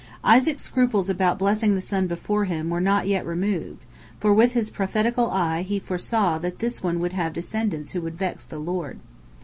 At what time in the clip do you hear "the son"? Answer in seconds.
1.75-2.07